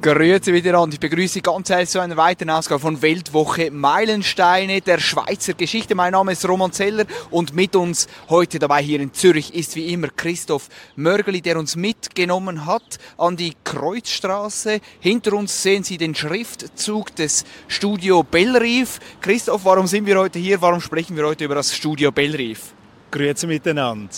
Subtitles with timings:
[0.00, 5.54] Grüezi und ich begrüße ganz herzlich zu einer weiteren Ausgabe von Weltwoche Meilensteine der Schweizer
[5.54, 5.96] Geschichte.
[5.96, 9.92] Mein Name ist Roman Zeller und mit uns heute dabei hier in Zürich ist wie
[9.92, 14.78] immer Christoph Mörgeli, der uns mitgenommen hat an die Kreuzstraße.
[15.00, 19.00] Hinter uns sehen Sie den Schriftzug des Studio Bellrief.
[19.20, 20.62] Christoph, warum sind wir heute hier?
[20.62, 22.72] Warum sprechen wir heute über das Studio Bellrief?
[23.10, 24.14] Grüezi miteinander.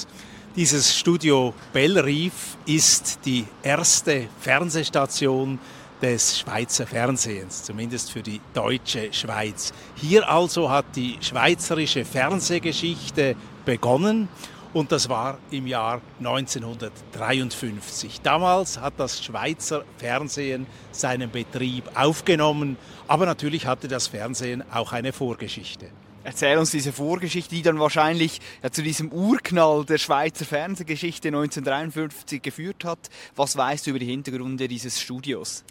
[0.56, 5.60] Dieses Studio Bellrief ist die erste Fernsehstation
[6.02, 9.72] des Schweizer Fernsehens, zumindest für die deutsche Schweiz.
[9.94, 14.28] Hier also hat die schweizerische Fernsehgeschichte begonnen
[14.72, 18.20] und das war im Jahr 1953.
[18.20, 22.76] Damals hat das Schweizer Fernsehen seinen Betrieb aufgenommen,
[23.06, 25.90] aber natürlich hatte das Fernsehen auch eine Vorgeschichte.
[26.22, 32.42] Erzähl uns diese Vorgeschichte, die dann wahrscheinlich ja, zu diesem Urknall der Schweizer Fernsehgeschichte 1953
[32.42, 33.08] geführt hat.
[33.36, 35.64] Was weißt du über die Hintergründe dieses Studios?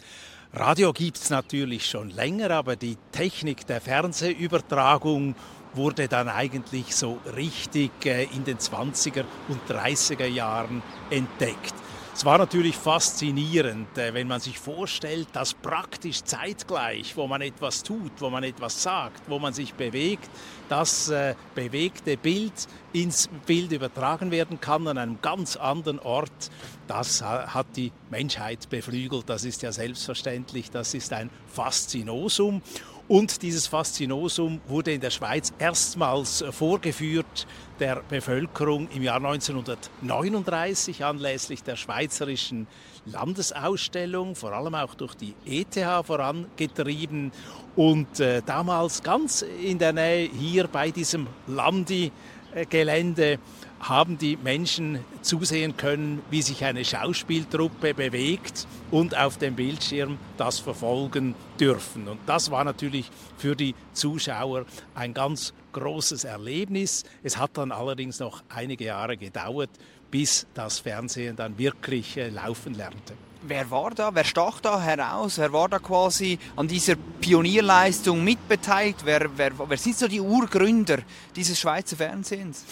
[0.51, 5.35] Radio gibt es natürlich schon länger, aber die Technik der Fernsehübertragung
[5.75, 11.75] wurde dann eigentlich so richtig äh, in den 20er und 30er Jahren entdeckt.
[12.13, 17.83] Es war natürlich faszinierend, äh, wenn man sich vorstellt, dass praktisch zeitgleich, wo man etwas
[17.83, 20.29] tut, wo man etwas sagt, wo man sich bewegt,
[20.67, 22.53] das äh, bewegte Bild
[22.91, 26.51] ins Bild übertragen werden kann an einem ganz anderen Ort.
[26.87, 32.61] Das hat die Menschheit beflügelt, das ist ja selbstverständlich, das ist ein Faszinosum.
[33.09, 37.47] Und dieses Faszinosum wurde in der Schweiz erstmals vorgeführt
[37.79, 42.67] der Bevölkerung im Jahr 1939 anlässlich der Schweizerischen
[43.07, 47.31] Landesausstellung, vor allem auch durch die ETH vorangetrieben.
[47.75, 53.39] Und äh, damals ganz in der Nähe hier bei diesem Landi-Gelände
[53.79, 60.59] haben die Menschen zusehen können, wie sich eine Schauspieltruppe bewegt und auf dem Bildschirm das
[60.59, 62.07] verfolgen dürfen.
[62.07, 67.03] Und das war natürlich für die Zuschauer ein ganz großes Erlebnis.
[67.23, 69.69] Es hat dann allerdings noch einige Jahre gedauert,
[70.11, 73.13] bis das Fernsehen dann wirklich äh, laufen lernte.
[73.41, 74.13] Wer war da?
[74.13, 75.37] Wer stach da heraus?
[75.37, 79.05] Wer war da quasi an dieser Pionierleistung mitbeteiligt?
[79.05, 80.97] Wer, wer, wer sind so die Urgründer
[81.35, 82.65] dieses Schweizer Fernsehens?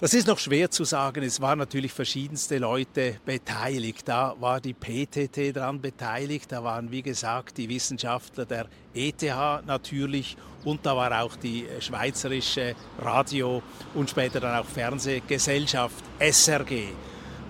[0.00, 1.22] Das ist noch schwer zu sagen.
[1.22, 4.08] Es waren natürlich verschiedenste Leute beteiligt.
[4.08, 6.50] Da war die PTT daran beteiligt.
[6.50, 9.22] Da waren, wie gesagt, die Wissenschaftler der ETH
[9.64, 10.36] natürlich.
[10.64, 13.62] Und da war auch die Schweizerische Radio-
[13.94, 16.88] und später dann auch Fernsehgesellschaft SRG.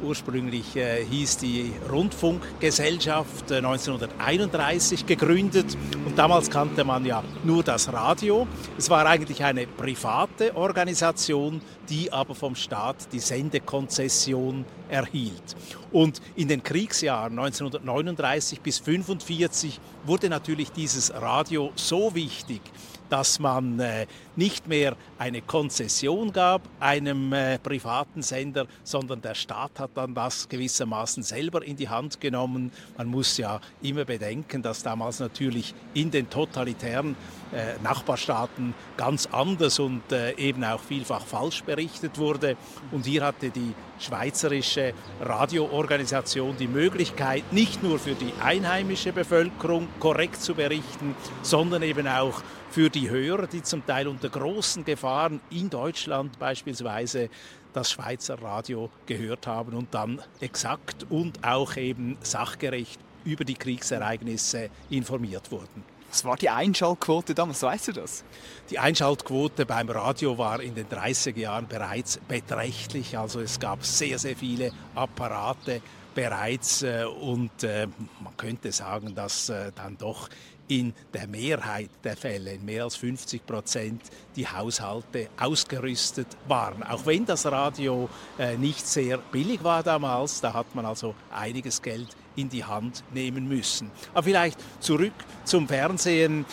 [0.03, 7.93] Ursprünglich äh, hieß die Rundfunkgesellschaft äh, 1931 gegründet und damals kannte man ja nur das
[7.93, 8.47] Radio.
[8.77, 15.56] Es war eigentlich eine private Organisation, die aber vom Staat die Sendekonzession erhielt.
[15.93, 22.61] Und in den Kriegsjahren 1939 bis 1945 wurde natürlich dieses Radio so wichtig,
[23.09, 24.07] dass man äh,
[24.37, 30.49] nicht mehr eine Konzession gab einem äh, privaten Sender, sondern der Staat hat dann das
[30.49, 32.73] gewissermaßen selber in die Hand genommen.
[32.97, 37.17] Man muss ja immer bedenken, dass damals natürlich in den totalitären
[37.53, 40.03] äh, Nachbarstaaten ganz anders und
[40.37, 42.57] eben auch vielfach falsch berichtet wurde.
[42.91, 50.41] Und hier hatte die schweizerische Radioorganisation die Möglichkeit, nicht nur für die einheimische Bevölkerung korrekt
[50.41, 55.71] zu berichten, sondern eben auch für die Hörer, die zum Teil unter großen Gefahren in
[55.71, 57.31] Deutschland beispielsweise
[57.72, 64.71] das Schweizer Radio gehört haben und dann exakt und auch eben sachgerecht über die Kriegsereignisse
[64.91, 65.94] informiert wurden.
[66.15, 68.23] Was war die Einschaltquote damals, weißt du das?
[68.71, 73.19] Die Einschaltquote beim Radio war in den 30er Jahren bereits beträchtlich.
[73.19, 75.83] Also es gab sehr, sehr viele Apparate
[76.15, 77.88] bereits äh, und äh,
[78.23, 80.29] man könnte sagen, dass äh, dann doch
[80.69, 84.03] in der Mehrheit der Fälle, in mehr als 50 Prozent,
[84.37, 86.85] die Haushalte ausgerüstet waren.
[86.85, 91.83] Auch wenn das Radio äh, nicht sehr billig war damals, da hat man also einiges
[91.83, 92.06] Geld
[92.37, 93.91] in die Hand nehmen müssen.
[94.13, 95.13] Aber vielleicht zurück
[95.45, 96.45] zum Fernsehen.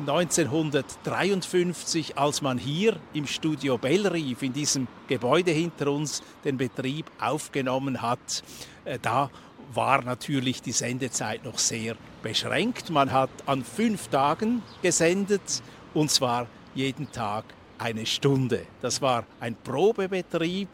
[0.00, 8.00] 1953, als man hier im Studio Bellrief, in diesem Gebäude hinter uns, den Betrieb aufgenommen
[8.00, 8.44] hat,
[8.84, 9.28] äh, da
[9.74, 12.90] war natürlich die Sendezeit noch sehr beschränkt.
[12.90, 15.62] Man hat an fünf Tagen gesendet
[15.94, 17.44] und zwar jeden Tag
[17.78, 18.66] eine Stunde.
[18.80, 20.68] Das war ein Probebetrieb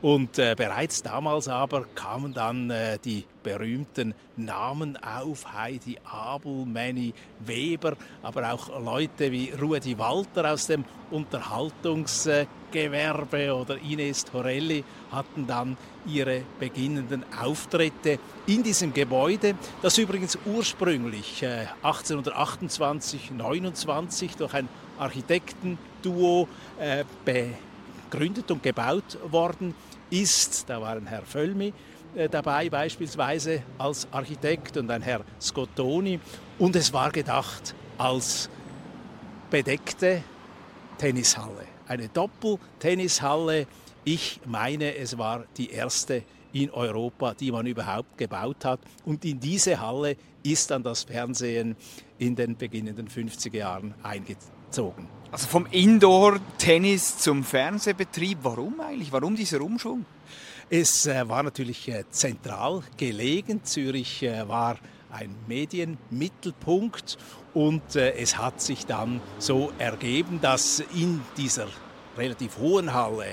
[0.00, 7.12] und äh, bereits damals aber kamen dann äh, die berühmten Namen auf, Heidi Abel, Manny
[7.40, 15.78] Weber, aber auch Leute wie Rudi Walter aus dem Unterhaltungsgewerbe oder Ines Torelli hatten dann
[16.06, 24.68] ihre beginnenden Auftritte in diesem Gebäude, das übrigens ursprünglich äh, 1828, 29 durch ein
[26.02, 27.04] Architektenduo äh,
[28.10, 29.74] begründet und gebaut worden
[30.10, 30.68] ist.
[30.68, 31.72] Da waren Herr Völmi
[32.14, 36.20] äh, dabei beispielsweise als Architekt und ein Herr Scottoni.
[36.58, 38.48] Und es war gedacht als
[39.50, 40.22] bedeckte
[40.98, 41.66] Tennishalle.
[41.86, 43.66] Eine Doppeltennishalle.
[44.04, 46.22] Ich meine, es war die erste
[46.52, 48.80] in Europa, die man überhaupt gebaut hat.
[49.04, 51.76] Und in diese Halle ist dann das Fernsehen
[52.18, 55.21] in den beginnenden 50er Jahren eingezogen.
[55.32, 59.10] Also vom Indoor-Tennis zum Fernsehbetrieb, warum eigentlich?
[59.12, 60.04] Warum dieser Umschwung?
[60.68, 63.64] Es äh, war natürlich äh, zentral gelegen.
[63.64, 64.76] Zürich äh, war
[65.10, 67.16] ein Medienmittelpunkt
[67.54, 71.68] und es hat sich dann so ergeben, dass in dieser
[72.16, 73.26] relativ hohen Halle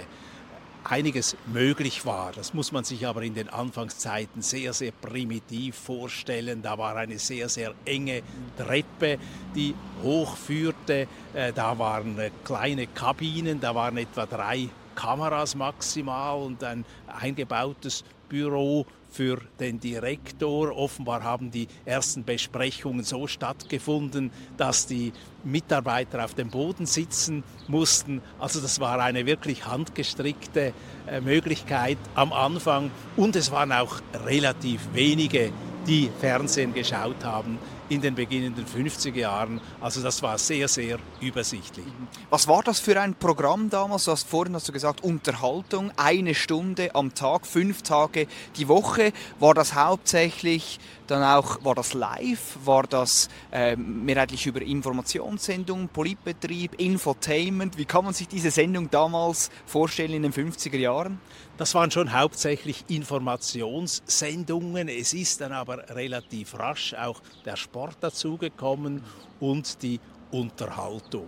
[0.84, 2.32] einiges möglich war.
[2.32, 6.62] Das muss man sich aber in den Anfangszeiten sehr, sehr primitiv vorstellen.
[6.62, 8.22] Da war eine sehr, sehr enge
[8.58, 9.20] Treppe,
[9.56, 11.08] die hochführte.
[11.34, 18.04] Äh, da waren äh, kleine Kabinen, da waren etwa drei Kameras maximal und ein eingebautes
[18.30, 20.78] Büro für den Direktor.
[20.78, 25.12] Offenbar haben die ersten Besprechungen so stattgefunden, dass die
[25.44, 28.22] Mitarbeiter auf dem Boden sitzen mussten.
[28.40, 30.74] Also das war eine wirklich handgestrickte
[31.08, 32.92] äh, Möglichkeit am Anfang.
[33.18, 35.52] Und es waren auch relativ wenige,
[35.88, 37.58] die Fernsehen geschaut haben
[37.90, 39.60] in den beginnenden 50er Jahren.
[39.82, 41.86] Also das war sehr, sehr übersichtlich.
[42.30, 44.06] Was war das für ein Programm damals?
[44.06, 48.28] Du hast vorhin hast du gesagt, Unterhaltung, eine Stunde am Tag, fünf Tage
[48.58, 49.12] die Woche.
[49.40, 52.58] War das hauptsächlich dann auch, war das live?
[52.64, 57.78] War das äh, mehrheitlich über Informationssendungen, Politbetrieb, Infotainment?
[57.78, 61.20] Wie kann man sich diese Sendung damals vorstellen in den 50er Jahren?
[61.58, 64.88] Das waren schon hauptsächlich Informationssendungen.
[64.88, 69.04] Es ist dann aber relativ rasch auch der Sport dazugekommen
[69.40, 70.00] und die
[70.32, 71.28] Unterhaltung.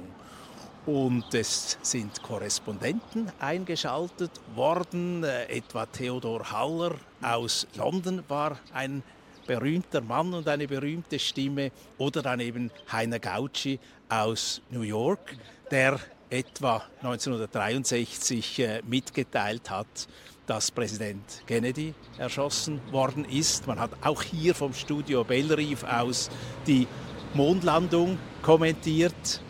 [0.85, 5.23] Und es sind Korrespondenten eingeschaltet worden.
[5.23, 9.03] Äh, etwa Theodor Haller aus London war ein
[9.47, 11.71] berühmter Mann und eine berühmte Stimme.
[11.97, 13.79] Oder dann eben Heiner Gauci
[14.09, 15.35] aus New York,
[15.69, 15.99] der
[16.29, 20.07] etwa 1963 äh, mitgeteilt hat,
[20.47, 23.67] dass Präsident Kennedy erschossen worden ist.
[23.67, 26.29] Man hat auch hier vom Studio Bellerive aus
[26.65, 26.87] die
[27.33, 29.41] Mondlandung kommentiert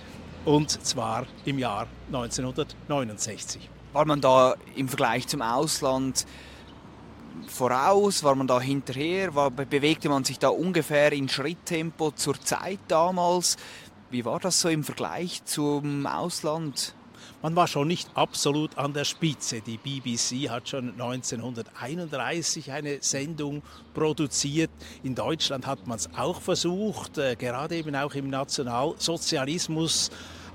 [0.45, 3.69] und zwar im Jahr 1969.
[3.93, 6.25] War man da im Vergleich zum Ausland
[7.47, 8.23] voraus?
[8.23, 9.35] War man da hinterher?
[9.35, 13.57] War, bewegte man sich da ungefähr in Schritttempo zur Zeit damals?
[14.09, 16.95] Wie war das so im Vergleich zum Ausland?
[17.41, 19.61] Man war schon nicht absolut an der Spitze.
[19.61, 23.63] Die BBC hat schon 1931 eine Sendung
[23.93, 24.69] produziert.
[25.01, 30.11] In Deutschland hat man es auch versucht, äh, gerade eben auch im Nationalsozialismus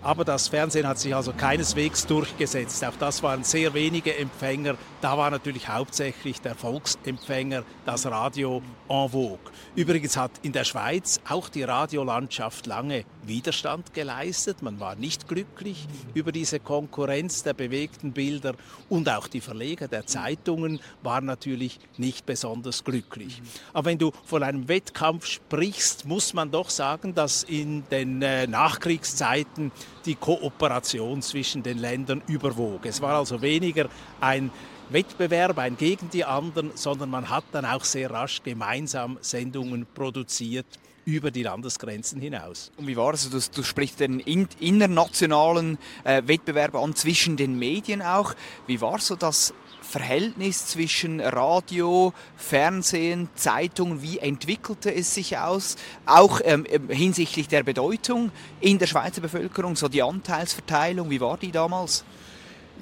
[0.07, 2.85] aber das Fernsehen hat sich also keineswegs durchgesetzt.
[2.85, 4.77] Auch das waren sehr wenige Empfänger.
[5.01, 9.39] Da war natürlich hauptsächlich der Volksempfänger, das Radio en vogue.
[9.75, 14.63] Übrigens hat in der Schweiz auch die Radiolandschaft lange Widerstand geleistet.
[14.63, 18.55] Man war nicht glücklich über diese Konkurrenz der bewegten Bilder
[18.89, 23.43] und auch die Verleger der Zeitungen waren natürlich nicht besonders glücklich.
[23.73, 28.47] Aber wenn du von einem Wettkampf sprichst, muss man doch sagen, dass in den äh,
[28.47, 29.73] Nachkriegszeiten
[30.05, 32.87] die Kooperation zwischen den Ländern überwog.
[32.87, 33.89] Es war also weniger
[34.21, 34.51] ein
[34.91, 40.67] Wettbewerb, ein gegen die anderen, sondern man hat dann auch sehr rasch gemeinsam Sendungen produziert
[41.05, 42.73] über die Landesgrenzen hinaus.
[42.77, 43.31] Und wie war es?
[43.31, 48.35] Du, du sprichst den in, internationalen äh, Wettbewerb an zwischen den Medien auch.
[48.67, 55.77] Wie war so das Verhältnis zwischen Radio, Fernsehen, Zeitungen, wie entwickelte es sich aus?
[56.07, 61.39] Auch ähm, ähm, hinsichtlich der Bedeutung in der Schweizer Bevölkerung, so die Anteilsverteilung, wie war
[61.39, 62.05] die damals?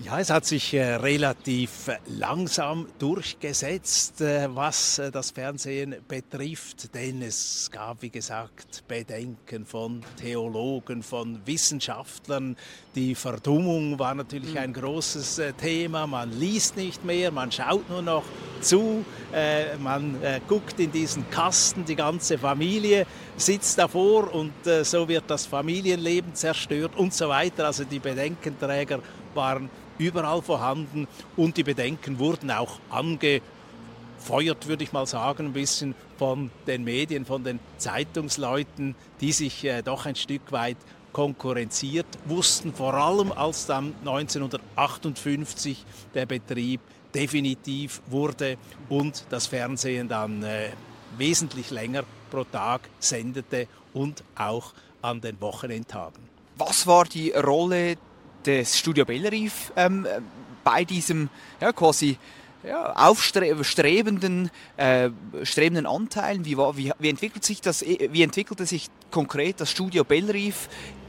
[0.03, 7.23] Ja, es hat sich äh, relativ langsam durchgesetzt, äh, was äh, das Fernsehen betrifft, denn
[7.23, 12.57] es gab, wie gesagt, Bedenken von Theologen, von Wissenschaftlern.
[12.97, 16.09] Die Verdummung war natürlich ein großes Thema.
[16.09, 18.25] Man liest nicht mehr, man schaut nur noch
[18.61, 19.05] zu,
[19.83, 20.17] man
[20.49, 23.05] guckt in diesen Kasten, die ganze Familie
[23.37, 24.53] sitzt davor und
[24.85, 27.67] so wird das Familienleben zerstört und so weiter.
[27.67, 29.01] Also die Bedenkenträger
[29.35, 35.95] waren überall vorhanden und die Bedenken wurden auch angefeuert, würde ich mal sagen, ein bisschen
[36.19, 40.77] von den Medien, von den Zeitungsleuten, die sich äh, doch ein Stück weit
[41.13, 46.81] konkurrenziert wussten, vor allem als dann 1958 der Betrieb
[47.15, 48.59] definitiv wurde
[48.89, 50.71] und das Fernsehen dann äh,
[51.17, 54.73] wesentlich länger pro Tag sendete und auch
[55.03, 56.23] an den Wochenendtagen.
[56.57, 57.97] Was war die Rolle
[58.47, 60.07] des Studio Bellerive ähm,
[60.63, 61.29] bei diesem
[61.61, 62.19] ja, quasi
[62.67, 65.11] ja, aufstrebenden äh,
[65.85, 66.45] Anteilen.
[66.45, 70.69] Wie, wie, wie, entwickelt sich das, wie entwickelte sich konkret das Studio Bellerive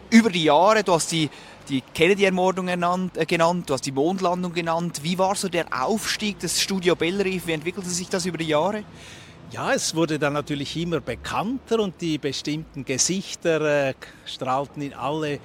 [0.09, 0.83] über die Jahre?
[0.83, 1.29] Du hast die,
[1.69, 4.99] die Kennedy-Ermordung äh, genannt, du hast die Mondlandung genannt.
[5.03, 7.47] Wie war so der Aufstieg des Studio Bellerive?
[7.47, 8.83] Wie entwickelte sich das über die Jahre?
[9.51, 13.93] Ja, es wurde dann natürlich immer bekannter und die bestimmten Gesichter äh,
[14.25, 15.39] strahlten in alle äh,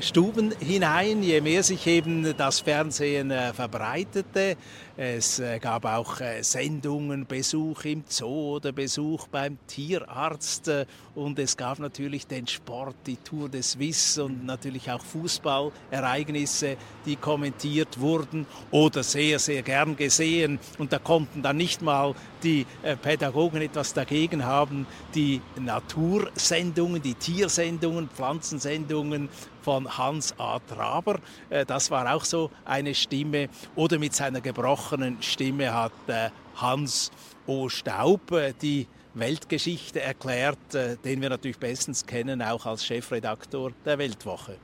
[0.00, 4.56] Stuben hinein, je mehr sich eben das Fernsehen äh, verbreitete.
[4.96, 10.70] Es äh, gab auch Sendungen, Besuch im Zoo oder Besuch beim Tierarzt
[11.14, 17.16] und es gab natürlich den Sport, die Tour des Wiss und natürlich auch Fußballereignisse, die
[17.16, 20.58] kommentiert wurden oder sehr, sehr gern gesehen.
[20.78, 22.66] Und da konnten dann nicht mal die
[23.02, 29.28] Pädagogen etwas dagegen haben, die Natursendungen, die Tiersendungen, Pflanzensendungen
[29.62, 30.58] von Hans A.
[30.58, 31.20] Traber.
[31.48, 33.48] Äh, das war auch so eine Stimme.
[33.76, 34.81] Oder mit seiner gebrochenen
[35.20, 37.10] Stimme hat äh, Hans
[37.46, 37.68] O.
[37.68, 40.58] Staub äh, die Weltgeschichte erklärt,
[41.04, 44.56] den wir natürlich bestens kennen, auch als Chefredaktor der Weltwoche.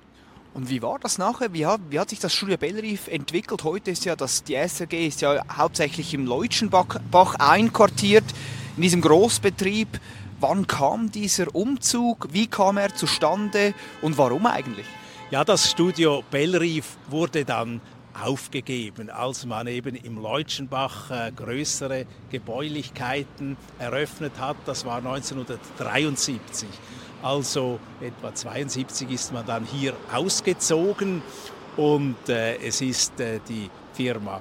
[0.54, 1.52] Und wie war das nachher?
[1.52, 3.62] Wie hat, wie hat sich das Studio Bellrief entwickelt?
[3.62, 8.25] Heute ist ja das, die SRG ist ja hauptsächlich im Leutschenbach einquartiert,
[8.76, 10.00] in diesem Großbetrieb.
[10.40, 12.28] Wann kam dieser Umzug?
[12.32, 14.87] Wie kam er zustande und warum eigentlich?
[15.30, 17.80] Ja, das Studio Bellrief wurde dann
[18.22, 24.56] aufgegeben, als man eben im Leutschenbach äh, größere Gebäulichkeiten eröffnet hat.
[24.66, 26.68] Das war 1973.
[27.22, 31.22] Also etwa 1972 ist man dann hier ausgezogen
[31.76, 34.40] und äh, es ist äh, die Firma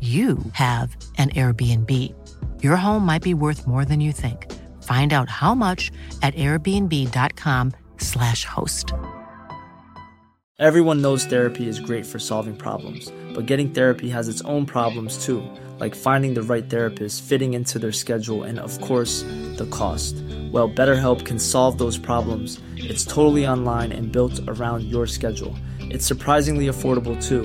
[0.00, 1.90] you have an Airbnb.
[2.62, 4.52] Your home might be worth more than you think.
[4.82, 5.90] Find out how much
[6.22, 8.92] at airbnb.com/slash host.
[10.58, 15.22] Everyone knows therapy is great for solving problems, but getting therapy has its own problems
[15.24, 15.42] too,
[15.78, 19.22] like finding the right therapist, fitting into their schedule, and of course,
[19.56, 20.16] the cost.
[20.50, 22.58] Well, BetterHelp can solve those problems.
[22.76, 25.54] It's totally online and built around your schedule.
[25.80, 27.44] It's surprisingly affordable too.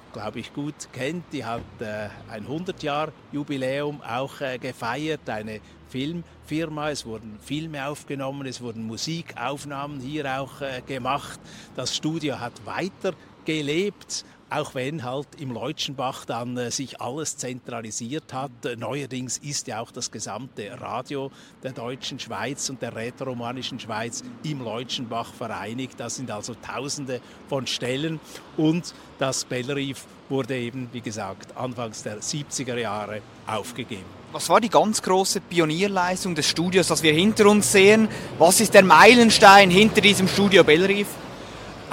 [0.13, 1.23] glaube ich, gut kennt.
[1.31, 6.89] Die hat äh, ein 100-Jahr-Jubiläum auch äh, gefeiert, eine Filmfirma.
[6.89, 11.39] Es wurden Filme aufgenommen, es wurden Musikaufnahmen hier auch äh, gemacht.
[11.75, 13.13] Das Studio hat weiter
[13.45, 18.51] gelebt auch wenn halt im Leutschenbach dann äh, sich alles zentralisiert hat.
[18.77, 21.31] Neuerdings ist ja auch das gesamte Radio
[21.63, 25.99] der deutschen Schweiz und der rätoromanischen Schweiz im Leutschenbach vereinigt.
[25.99, 28.19] Das sind also Tausende von Stellen
[28.57, 34.05] und das Bellrief wurde eben, wie gesagt, anfangs der 70er Jahre aufgegeben.
[34.33, 38.09] Was war die ganz große Pionierleistung des Studios, das wir hinter uns sehen?
[38.37, 41.07] Was ist der Meilenstein hinter diesem Studio Bellrief?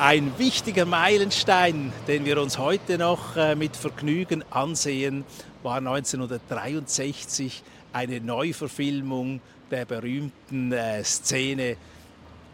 [0.01, 5.25] Ein wichtiger Meilenstein, den wir uns heute noch äh, mit Vergnügen ansehen,
[5.65, 9.41] war 1963 eine Neuverfilmung
[9.73, 11.77] der berühmten äh, Szene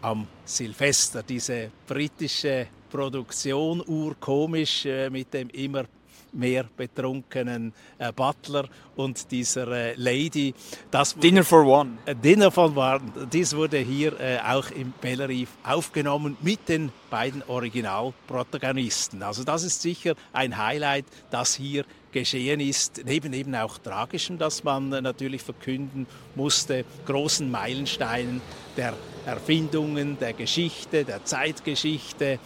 [0.01, 1.23] am Silvester.
[1.23, 5.85] Diese britische Produktion, urkomisch, äh, mit dem immer
[6.33, 10.55] mehr betrunkenen äh, Butler und dieser äh, Lady.
[10.91, 11.99] Das Dinner for One.
[12.07, 13.01] Äh, Dinner for One.
[13.33, 19.23] Dies wurde hier äh, auch im Bellerive aufgenommen mit den beiden Originalprotagonisten.
[19.23, 24.65] Also das ist sicher ein Highlight, das hier geschehen ist, neben eben auch Tragischem, das
[24.65, 28.41] man äh, natürlich verkünden musste, großen Meilensteinen
[28.77, 28.95] der
[29.27, 32.39] Erfindungen, der Geschichte, der Zeitgeschichte,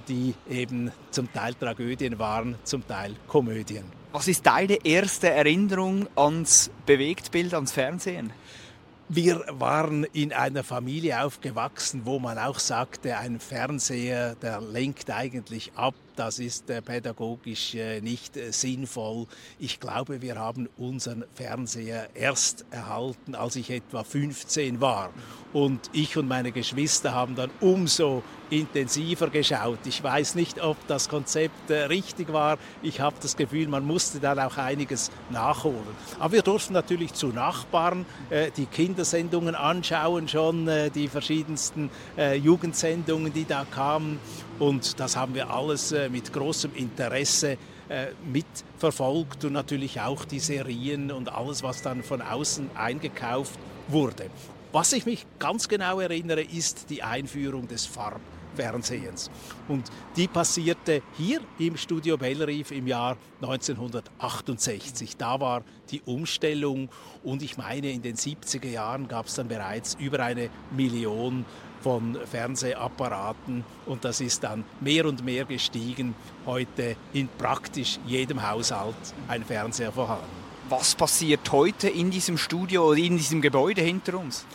[0.00, 3.84] die eben zum Teil Tragödien waren, zum Teil Komödien.
[4.12, 8.32] Was ist deine erste Erinnerung ans Bewegtbild, ans Fernsehen?
[9.08, 15.72] Wir waren in einer Familie aufgewachsen, wo man auch sagte, ein Fernseher, der lenkt eigentlich
[15.74, 19.26] ab das ist äh, pädagogisch äh, nicht äh, sinnvoll.
[19.58, 25.10] Ich glaube, wir haben unseren Fernseher erst erhalten, als ich etwa 15 war.
[25.52, 29.78] Und ich und meine Geschwister haben dann umso intensiver geschaut.
[29.86, 32.58] Ich weiß nicht, ob das Konzept richtig war.
[32.82, 35.78] Ich habe das Gefühl, man musste dann auch einiges nachholen.
[36.18, 38.04] Aber wir durften natürlich zu Nachbarn
[38.56, 41.88] die Kindersendungen anschauen, schon die verschiedensten
[42.42, 44.18] Jugendsendungen, die da kamen.
[44.58, 47.58] Und das haben wir alles äh, mit großem Interesse
[47.88, 53.58] äh, mitverfolgt und natürlich auch die Serien und alles, was dann von außen eingekauft
[53.88, 54.30] wurde.
[54.72, 59.30] Was ich mich ganz genau erinnere, ist die Einführung des Farbfernsehens.
[59.68, 65.16] Und die passierte hier im Studio Bellerive im Jahr 1968.
[65.16, 66.88] Da war die Umstellung
[67.22, 71.44] und ich meine, in den 70er Jahren gab es dann bereits über eine Million
[71.84, 76.14] von Fernsehapparaten und das ist dann mehr und mehr gestiegen.
[76.46, 78.96] Heute in praktisch jedem Haushalt
[79.28, 80.24] ein Fernseher vorhanden.
[80.70, 84.46] Was passiert heute in diesem Studio oder in diesem Gebäude hinter uns?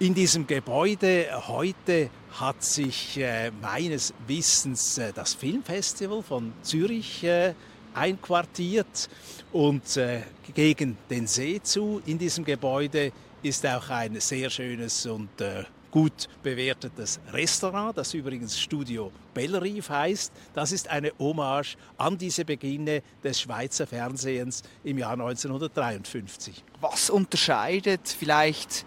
[0.00, 7.54] In diesem Gebäude heute hat sich äh, meines Wissens äh, das Filmfestival von Zürich äh,
[7.94, 9.08] einquartiert
[9.52, 13.12] und äh, gegen den See zu in diesem Gebäude
[13.44, 15.62] ist auch ein sehr schönes und äh,
[15.94, 20.32] gut bewertetes Restaurant, das übrigens Studio Bellerive heißt.
[20.52, 26.64] Das ist eine Hommage an diese Beginne des Schweizer Fernsehens im Jahr 1953.
[26.80, 28.84] Was unterscheidet vielleicht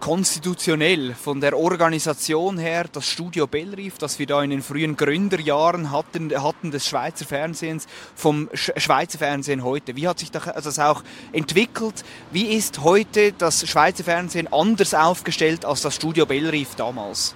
[0.00, 5.90] konstitutionell von der Organisation her das Studio Bellrief, das wir da in den frühen Gründerjahren
[5.90, 9.96] hatten, hatten des Schweizer Fernsehens, vom Schweizer Fernsehen heute?
[9.96, 12.04] Wie hat sich das auch entwickelt?
[12.30, 17.34] Wie ist heute das Schweizer Fernsehen anders aufgestellt als das Studio Bellrief damals?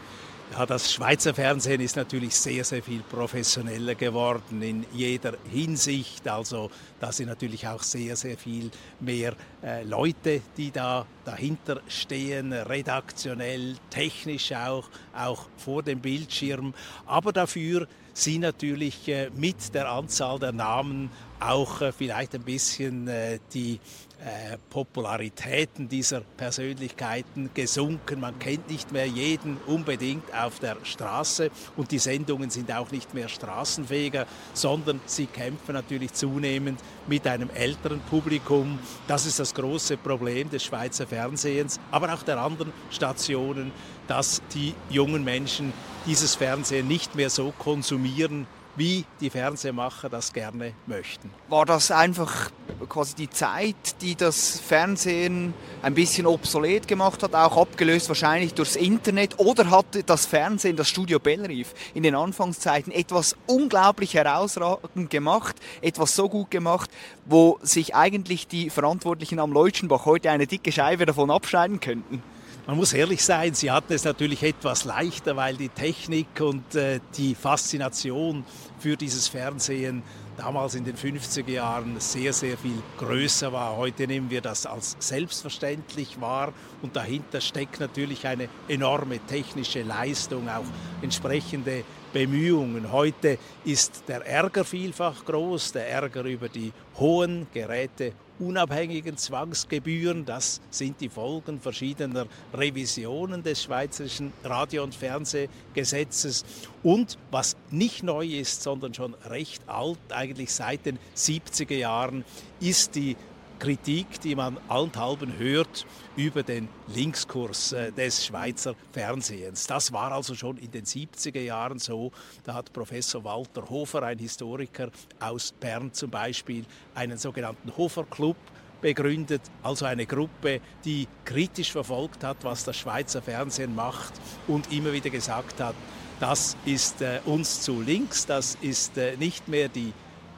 [0.53, 6.29] Ja, das Schweizer Fernsehen ist natürlich sehr, sehr viel professioneller geworden in jeder Hinsicht.
[6.29, 12.53] Also da sind natürlich auch sehr, sehr viel mehr äh, Leute, die da dahinter stehen,
[12.53, 16.75] redaktionell, technisch auch, auch vor dem Bildschirm.
[17.07, 21.09] Aber dafür sind natürlich äh, mit der Anzahl der Namen
[21.49, 23.81] auch äh, vielleicht ein bisschen äh, die
[24.25, 28.21] äh, Popularitäten dieser Persönlichkeiten gesunken.
[28.21, 33.15] Man kennt nicht mehr jeden unbedingt auf der Straße und die Sendungen sind auch nicht
[33.15, 36.79] mehr straßenfähiger, sondern sie kämpfen natürlich zunehmend
[37.09, 38.79] mit einem älteren Publikum.
[39.09, 43.73] Das ist das große Problem des Schweizer Fernsehens, aber auch der anderen Stationen,
[44.07, 45.73] dass die jungen Menschen
[46.07, 51.31] dieses Fernsehen nicht mehr so konsumieren, wie die Fernsehmacher das gerne möchten.
[51.49, 52.51] War das einfach
[52.89, 58.77] quasi die Zeit, die das Fernsehen ein bisschen obsolet gemacht hat, auch abgelöst wahrscheinlich durchs
[58.77, 59.39] Internet?
[59.39, 66.15] Oder hat das Fernsehen, das Studio Bellrief, in den Anfangszeiten etwas unglaublich herausragend gemacht, etwas
[66.15, 66.91] so gut gemacht,
[67.27, 72.23] wo sich eigentlich die Verantwortlichen am Leutschenbach heute eine dicke Scheibe davon abschneiden könnten?
[72.65, 77.01] Man muss ehrlich sein, sie hatten es natürlich etwas leichter, weil die Technik und äh,
[77.17, 78.45] die Faszination
[78.79, 80.05] für dieses Fernsehen
[80.37, 83.77] damals in den 50er Jahren sehr, sehr viel größer war.
[83.77, 90.49] Heute nehmen wir das als selbstverständlich wahr und dahinter steckt natürlich eine enorme technische Leistung,
[90.49, 90.63] auch
[91.03, 92.93] entsprechende Bemühungen.
[92.93, 98.13] Heute ist der Ärger vielfach groß, der Ärger über die hohen Geräte
[98.43, 100.25] unabhängigen Zwangsgebühren.
[100.25, 106.45] Das sind die Folgen verschiedener Revisionen des Schweizerischen Radio- und Fernsehgesetzes.
[106.83, 112.25] Und was nicht neu ist, sondern schon recht alt, eigentlich seit den 70er Jahren,
[112.61, 113.17] ist die
[113.63, 119.69] Kritik, die man allenthalben hört über den Linkskurs äh, des Schweizer Fernsehens.
[119.69, 122.11] Das war also schon in den 70er Jahren so.
[122.43, 126.65] Da hat Professor Walter Hofer, ein Historiker aus Bern zum Beispiel,
[126.97, 128.37] einen sogenannten Hofer Club
[128.81, 134.15] begründet, also eine Gruppe, die kritisch verfolgt hat, was das Schweizer Fernsehen macht
[134.49, 135.77] und immer wieder gesagt hat,
[136.19, 139.93] das ist äh, uns zu links, das ist äh, nicht mehr die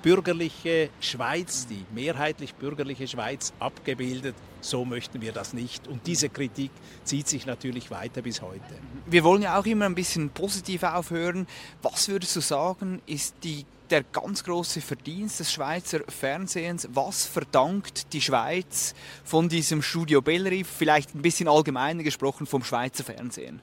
[0.05, 4.35] bürgerliche Schweiz, die mehrheitlich bürgerliche Schweiz abgebildet.
[4.61, 5.89] So möchten wir das nicht.
[5.89, 6.71] Und diese Kritik
[7.05, 8.61] zieht sich natürlich weiter bis heute.
[9.07, 11.47] Wir wollen ja auch immer ein bisschen positiv aufhören.
[11.81, 16.89] Was würdest du sagen, ist die der ganz große Verdienst des Schweizer Fernsehens.
[16.93, 23.05] Was verdankt die Schweiz von diesem Studio Bellerive, vielleicht ein bisschen allgemeiner gesprochen vom Schweizer
[23.05, 23.63] Fernsehen?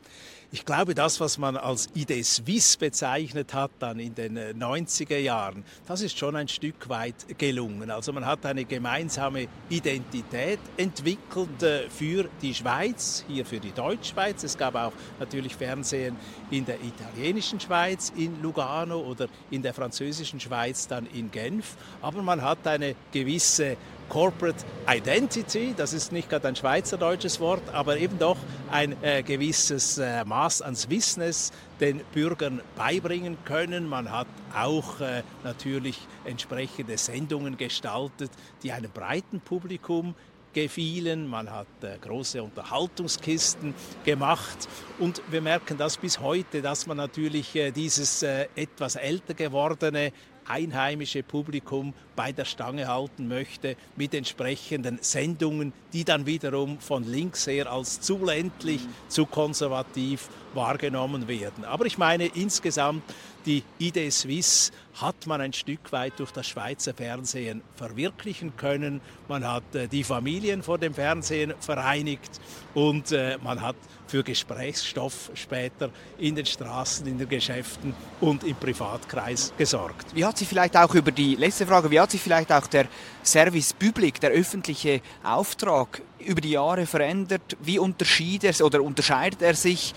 [0.54, 5.24] Ich glaube, das, was man als Idee Suisse bezeichnet hat, dann in den 90er äh,
[5.24, 7.90] Jahren, das ist schon ein Stück weit gelungen.
[7.90, 14.44] Also man hat eine gemeinsame Identität entwickelt äh, für die Schweiz, hier für die Deutschschweiz.
[14.44, 14.92] Es gab auch
[15.22, 16.18] natürlich Fernsehen
[16.50, 21.76] in der italienischen Schweiz, in Lugano oder in der französischen Schweiz, dann in Genf.
[22.02, 23.78] Aber man hat eine gewisse
[24.12, 28.36] Corporate Identity, das ist nicht gerade ein schweizerdeutsches Wort, aber eben doch
[28.70, 33.88] ein äh, gewisses äh, Maß an Swissness den Bürgern beibringen können.
[33.88, 38.32] Man hat auch äh, natürlich entsprechende Sendungen gestaltet,
[38.64, 40.14] die einem breiten Publikum
[40.54, 41.28] gefielen.
[41.28, 44.68] Man hat äh, große Unterhaltungskisten gemacht
[45.00, 50.12] und wir merken das bis heute, dass man natürlich äh, dieses äh, etwas älter gewordene
[50.48, 57.48] einheimische Publikum bei der Stange halten möchte mit entsprechenden Sendungen, die dann wiederum von links
[57.48, 61.66] her als zu ländlich, zu konservativ wahrgenommen werden.
[61.66, 63.04] Aber ich meine insgesamt
[63.46, 69.02] die Idee Suisse hat man ein Stück weit durch das Schweizer Fernsehen verwirklichen können.
[69.28, 72.40] Man hat äh, die Familien vor dem Fernsehen vereinigt
[72.74, 73.76] und äh, man hat
[74.08, 80.14] für Gesprächsstoff später in den Straßen, in den Geschäften und im Privatkreis gesorgt.
[80.14, 82.88] Wie hat sich vielleicht auch über die letzte Frage, wie hat sich vielleicht auch der
[83.24, 87.58] Service Public, der öffentliche Auftrag über die Jahre verändert?
[87.62, 89.94] Wie unterscheidet, oder unterscheidet er sich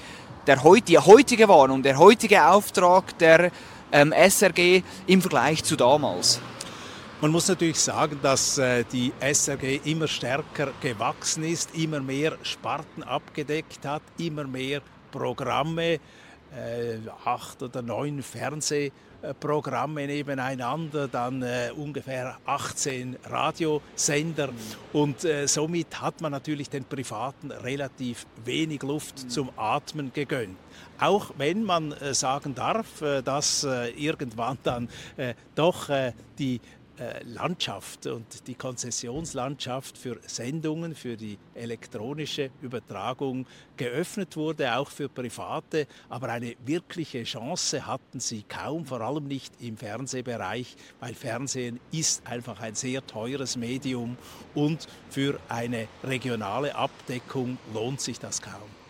[0.46, 3.50] der heutige, heutige Warnung, der heutige Auftrag der
[3.92, 6.40] ähm, SRG im Vergleich zu damals?
[7.20, 13.02] Man muss natürlich sagen, dass äh, die SRG immer stärker gewachsen ist, immer mehr Sparten
[13.02, 16.00] abgedeckt hat, immer mehr Programme,
[16.56, 18.92] äh, acht oder neun Fernseh
[19.40, 24.50] Programme nebeneinander, dann äh, ungefähr 18 Radiosender
[24.92, 30.58] und äh, somit hat man natürlich den Privaten relativ wenig Luft zum Atmen gegönnt.
[31.00, 34.88] Auch wenn man äh, sagen darf, äh, dass äh, irgendwann dann
[35.54, 35.88] doch
[36.38, 36.60] die
[37.24, 45.86] Landschaft und die Konzessionslandschaft für Sendungen, für die elektronische Übertragung geöffnet wurde, auch für Private.
[46.08, 52.26] Aber eine wirkliche Chance hatten sie kaum, vor allem nicht im Fernsehbereich, weil Fernsehen ist
[52.26, 54.16] einfach ein sehr teures Medium
[54.54, 58.83] und für eine regionale Abdeckung lohnt sich das kaum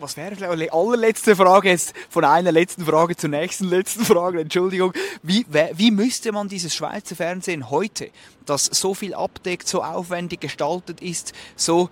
[0.00, 4.92] was wäre die allerletzte Frage jetzt von einer letzten Frage zur nächsten letzten Frage, Entschuldigung.
[5.22, 5.44] Wie,
[5.74, 8.10] wie müsste man dieses Schweizer Fernsehen heute,
[8.46, 11.90] das so viel abdeckt, so aufwendig gestaltet ist, so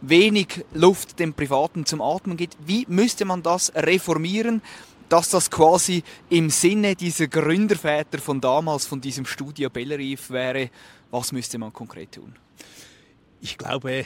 [0.00, 4.62] wenig Luft dem Privaten zum Atmen gibt, wie müsste man das reformieren,
[5.08, 10.70] dass das quasi im Sinne dieser Gründerväter von damals, von diesem Studio Bellerive wäre?
[11.10, 12.34] Was müsste man konkret tun?
[13.42, 14.04] Ich glaube,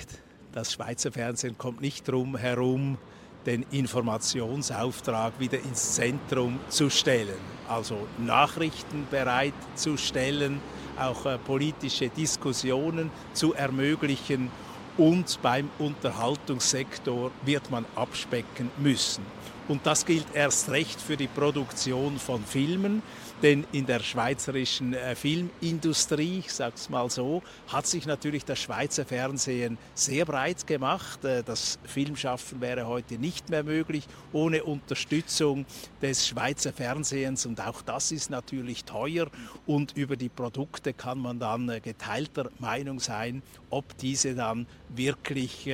[0.57, 2.97] das Schweizer Fernsehen kommt nicht drum herum,
[3.45, 7.37] den Informationsauftrag wieder ins Zentrum zu stellen.
[7.69, 10.63] Also Nachrichten bereitzustellen,
[10.99, 14.51] auch äh, politische Diskussionen zu ermöglichen
[14.97, 19.25] und beim Unterhaltungssektor wird man abspecken müssen.
[19.69, 23.03] Und das gilt erst recht für die Produktion von Filmen.
[23.43, 28.61] Denn in der schweizerischen äh, Filmindustrie, ich sage es mal so, hat sich natürlich das
[28.61, 31.25] Schweizer Fernsehen sehr breit gemacht.
[31.25, 35.67] Äh, das Filmschaffen wäre heute nicht mehr möglich ohne Unterstützung
[36.01, 37.45] des Schweizer Fernsehens.
[37.45, 39.27] Und auch das ist natürlich teuer.
[39.67, 45.69] Und über die Produkte kann man dann äh, geteilter Meinung sein, ob diese dann wirklich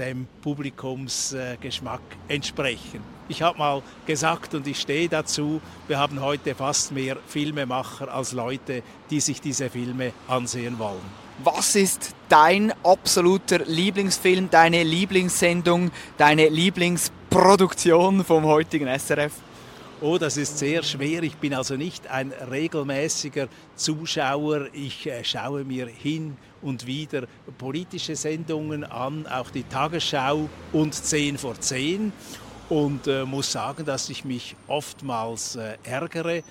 [0.00, 3.00] dem Publikumsgeschmack entsprechen.
[3.28, 8.32] Ich habe mal gesagt und ich stehe dazu, wir haben heute fast mehr Filmemacher als
[8.32, 11.00] Leute, die sich diese Filme ansehen wollen.
[11.44, 19.32] Was ist dein absoluter Lieblingsfilm, deine Lieblingssendung, deine Lieblingsproduktion vom heutigen SRF?
[20.02, 21.22] Oh, das ist sehr schwer.
[21.24, 24.68] Ich bin also nicht ein regelmäßiger Zuschauer.
[24.72, 27.26] Ich äh, schaue mir hin und wieder
[27.58, 32.14] politische Sendungen an, auch die Tagesschau und 10 vor 10
[32.70, 36.44] und äh, muss sagen, dass ich mich oftmals äh, ärgere,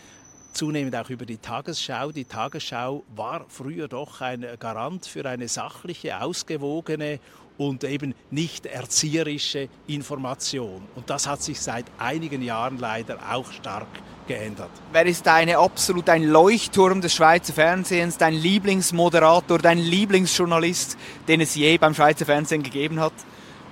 [0.53, 2.11] zunehmend auch über die Tagesschau.
[2.11, 7.19] Die Tagesschau war früher doch ein Garant für eine sachliche, ausgewogene
[7.57, 10.81] und eben nicht erzieherische Information.
[10.95, 13.87] Und das hat sich seit einigen Jahren leider auch stark
[14.27, 14.69] geändert.
[14.93, 21.55] Wer ist deine absolut ein Leuchtturm des Schweizer Fernsehens, dein Lieblingsmoderator, dein Lieblingsjournalist, den es
[21.55, 23.13] je beim Schweizer Fernsehen gegeben hat?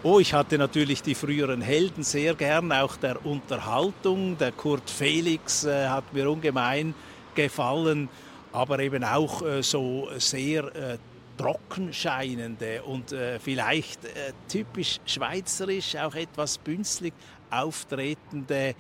[0.10, 4.38] Oh, ich hatte natürlich die früheren Helden sehr gern, auch der Unterhaltung.
[4.38, 6.96] Der Kurt Felix äh, hat mir ungemein
[7.36, 8.08] gefallen,
[8.54, 10.98] aber eben auch äh, so sehr äh,
[11.38, 17.14] trocken scheinende und äh, vielleicht äh, typisch schweizerisch, auch etwas bünzlig
[17.50, 18.76] auftretende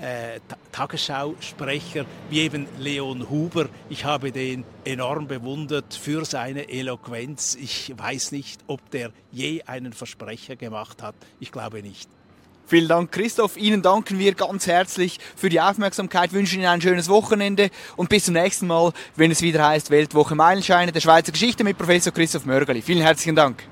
[0.00, 0.40] äh,
[0.72, 3.68] Tagesschausprecher wie eben Leon Huber.
[3.88, 7.56] Ich habe den enorm bewundert für seine Eloquenz.
[7.56, 11.14] Ich weiß nicht, ob der je einen Versprecher gemacht hat.
[11.40, 12.08] Ich glaube nicht.
[12.68, 13.56] Vielen Dank, Christoph.
[13.56, 18.26] Ihnen danken wir ganz herzlich für die Aufmerksamkeit, wünschen Ihnen ein schönes Wochenende und bis
[18.26, 22.44] zum nächsten Mal, wenn es wieder heißt Weltwoche Meilenscheine der Schweizer Geschichte mit Professor Christoph
[22.44, 22.82] Mörgeli.
[22.82, 23.64] Vielen herzlichen Dank.